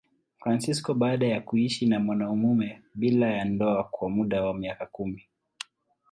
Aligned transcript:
Fransisko 0.37 0.93
baada 0.93 1.27
ya 1.27 1.41
kuishi 1.41 1.85
na 1.85 1.99
mwanamume 1.99 2.81
bila 2.95 3.27
ya 3.27 3.45
ndoa 3.45 3.83
kwa 3.83 4.09
muda 4.09 4.43
wa 4.45 4.53
miaka 4.53 4.85
kumi. 4.85 5.25